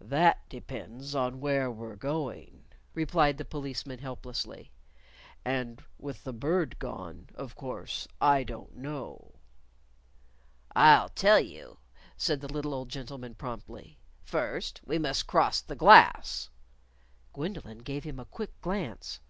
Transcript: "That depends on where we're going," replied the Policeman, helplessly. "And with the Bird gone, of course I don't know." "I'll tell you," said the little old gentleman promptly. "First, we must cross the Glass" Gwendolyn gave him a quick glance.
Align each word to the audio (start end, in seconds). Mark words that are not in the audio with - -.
"That 0.00 0.48
depends 0.48 1.14
on 1.14 1.38
where 1.38 1.70
we're 1.70 1.94
going," 1.94 2.64
replied 2.94 3.38
the 3.38 3.44
Policeman, 3.44 4.00
helplessly. 4.00 4.72
"And 5.44 5.80
with 5.98 6.24
the 6.24 6.32
Bird 6.32 6.80
gone, 6.80 7.28
of 7.36 7.54
course 7.54 8.08
I 8.20 8.42
don't 8.42 8.74
know." 8.76 9.36
"I'll 10.74 11.10
tell 11.10 11.38
you," 11.38 11.78
said 12.16 12.40
the 12.40 12.52
little 12.52 12.74
old 12.74 12.88
gentleman 12.88 13.36
promptly. 13.36 14.00
"First, 14.24 14.80
we 14.84 14.98
must 14.98 15.28
cross 15.28 15.60
the 15.60 15.76
Glass" 15.76 16.50
Gwendolyn 17.32 17.84
gave 17.84 18.02
him 18.02 18.18
a 18.18 18.24
quick 18.24 18.60
glance. 18.62 19.20